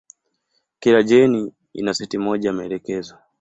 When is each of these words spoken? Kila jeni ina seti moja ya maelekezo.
Kila 0.79 1.01
jeni 1.03 1.53
ina 1.73 1.93
seti 1.93 2.17
moja 2.17 2.49
ya 2.49 2.53
maelekezo. 2.53 3.15